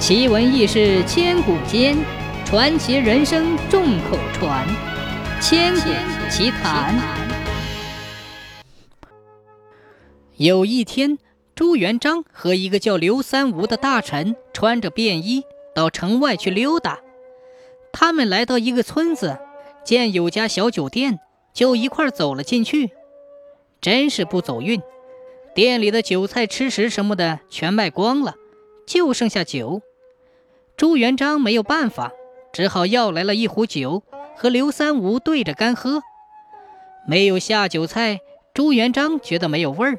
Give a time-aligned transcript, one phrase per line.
[0.00, 1.94] 奇闻异事千古间，
[2.46, 4.66] 传奇人生众口传。
[5.42, 5.90] 千古
[6.30, 6.98] 奇谈。
[10.38, 11.18] 有一天，
[11.54, 15.42] 朱元璋和一个叫刘三吴的大臣穿着便衣
[15.74, 17.00] 到城外去溜达。
[17.92, 19.38] 他们来到一个村子，
[19.84, 21.20] 见有家小酒店，
[21.52, 22.90] 就一块走了进去。
[23.82, 24.80] 真是不走运，
[25.54, 28.36] 店里的酒菜、吃食什么的全卖光了，
[28.86, 29.82] 就剩下酒。
[30.80, 32.10] 朱元璋没有办法，
[32.54, 34.02] 只好要来了一壶酒，
[34.34, 36.00] 和刘三五对着干喝。
[37.06, 38.20] 没有下酒菜，
[38.54, 39.98] 朱元璋觉得没有味儿，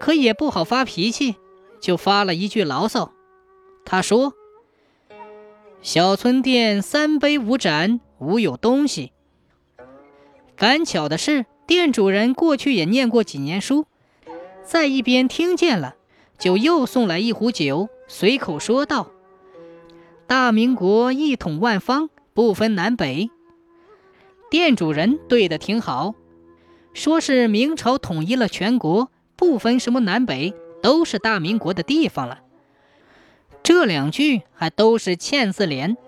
[0.00, 1.36] 可也不好发脾气，
[1.80, 3.12] 就发了一句牢骚。
[3.84, 4.32] 他说
[5.82, 9.12] ：“小村店三杯五盏，无有东西。”
[10.58, 13.86] 赶巧的是，店主人过去也念过几年书，
[14.64, 15.94] 在一边听见了，
[16.40, 19.11] 就又送来一壶酒，随口说道。
[20.32, 23.28] 大明国一统万方，不分南北。
[24.50, 26.14] 店主人对的挺好，
[26.94, 32.38] 说是明朝统一了全国，不分什么南北，都是大明国的地方了。
[33.62, 35.98] 这两句还都是欠字联，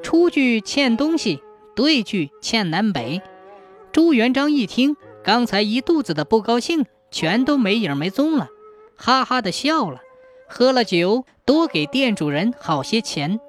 [0.00, 1.40] 出句欠东西，
[1.74, 3.20] 对句欠南北。
[3.90, 4.94] 朱元璋一听，
[5.24, 8.46] 刚才一肚子的不高兴，全都没影没踪了，
[8.96, 10.02] 哈哈的笑了，
[10.48, 13.40] 喝了酒，多给店主人好些钱。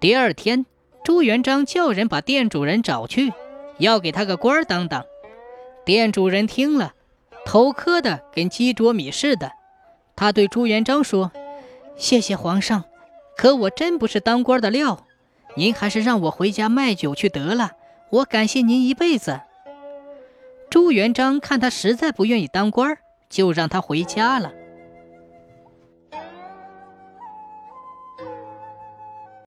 [0.00, 0.64] 第二天，
[1.02, 3.32] 朱元璋叫人把店主人找去，
[3.78, 5.04] 要给他个官当当。
[5.84, 6.94] 店主人听了，
[7.44, 9.50] 头磕的跟鸡啄米似的。
[10.14, 11.32] 他对朱元璋说
[11.98, 12.84] ：“谢谢皇上，
[13.36, 15.04] 可我真不是当官的料，
[15.56, 17.72] 您还是让我回家卖酒去得了。
[18.10, 19.40] 我感谢您一辈子。”
[20.70, 24.52] 朱元璋看他实在不愿意当官，就让他回家了。